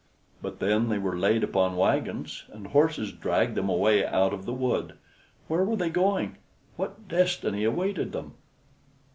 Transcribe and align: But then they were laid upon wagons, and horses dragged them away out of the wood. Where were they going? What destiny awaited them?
But 0.41 0.57
then 0.57 0.89
they 0.89 0.97
were 0.97 1.15
laid 1.15 1.43
upon 1.43 1.77
wagons, 1.77 2.45
and 2.51 2.65
horses 2.65 3.11
dragged 3.11 3.53
them 3.53 3.69
away 3.69 4.03
out 4.03 4.33
of 4.33 4.45
the 4.45 4.51
wood. 4.53 4.95
Where 5.47 5.63
were 5.63 5.75
they 5.75 5.91
going? 5.91 6.37
What 6.75 7.07
destiny 7.07 7.65
awaited 7.65 8.11
them? 8.11 8.33